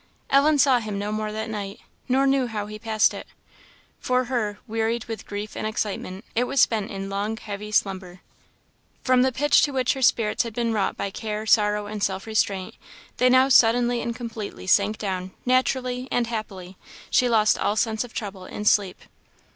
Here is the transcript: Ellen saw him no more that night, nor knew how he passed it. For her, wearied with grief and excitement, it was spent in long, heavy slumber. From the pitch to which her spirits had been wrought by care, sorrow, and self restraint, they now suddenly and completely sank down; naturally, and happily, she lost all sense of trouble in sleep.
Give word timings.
Ellen 0.31 0.57
saw 0.57 0.79
him 0.79 0.97
no 0.97 1.11
more 1.11 1.31
that 1.31 1.47
night, 1.51 1.79
nor 2.09 2.25
knew 2.25 2.47
how 2.47 2.65
he 2.65 2.79
passed 2.79 3.13
it. 3.13 3.27
For 3.99 4.23
her, 4.23 4.57
wearied 4.65 5.05
with 5.05 5.27
grief 5.27 5.55
and 5.55 5.67
excitement, 5.67 6.25
it 6.33 6.45
was 6.45 6.59
spent 6.59 6.89
in 6.89 7.07
long, 7.07 7.37
heavy 7.37 7.71
slumber. 7.71 8.21
From 9.03 9.21
the 9.21 9.31
pitch 9.31 9.61
to 9.61 9.71
which 9.71 9.93
her 9.93 10.01
spirits 10.01 10.41
had 10.41 10.55
been 10.55 10.73
wrought 10.73 10.97
by 10.97 11.11
care, 11.11 11.45
sorrow, 11.45 11.85
and 11.85 12.01
self 12.03 12.25
restraint, 12.25 12.73
they 13.17 13.29
now 13.29 13.47
suddenly 13.47 14.01
and 14.01 14.15
completely 14.15 14.65
sank 14.65 14.97
down; 14.97 15.33
naturally, 15.45 16.07
and 16.09 16.25
happily, 16.25 16.77
she 17.11 17.29
lost 17.29 17.59
all 17.59 17.75
sense 17.75 18.03
of 18.03 18.11
trouble 18.11 18.45
in 18.45 18.65
sleep. 18.65 19.01